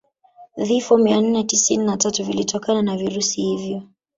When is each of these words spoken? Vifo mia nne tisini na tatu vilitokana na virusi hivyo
Vifo 0.57 0.97
mia 0.97 1.21
nne 1.21 1.43
tisini 1.43 1.85
na 1.85 1.97
tatu 1.97 2.23
vilitokana 2.23 2.81
na 2.81 2.97
virusi 2.97 3.41
hivyo 3.41 3.83